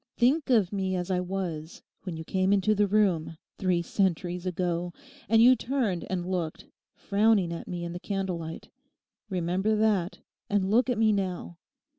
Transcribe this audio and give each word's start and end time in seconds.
Think 0.17 0.49
of 0.49 0.73
me 0.73 0.95
as 0.95 1.11
I 1.11 1.19
was 1.19 1.83
when 2.01 2.17
you 2.17 2.23
came 2.23 2.51
into 2.51 2.73
the 2.73 2.87
room, 2.87 3.37
three 3.59 3.83
centuries 3.83 4.47
ago, 4.47 4.93
and 5.29 5.43
you 5.43 5.55
turned 5.55 6.07
and 6.09 6.25
looked, 6.25 6.65
frowning 6.95 7.53
at 7.53 7.67
me 7.67 7.83
in 7.83 7.93
the 7.93 7.99
candle 7.99 8.39
light; 8.39 8.69
remember 9.29 9.75
that 9.75 10.17
and 10.49 10.71
look 10.71 10.89
at 10.89 10.97
me 10.97 11.11
now. 11.11 11.59